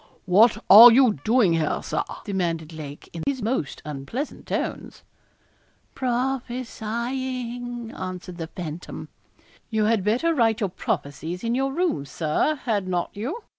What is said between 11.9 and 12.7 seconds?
Sir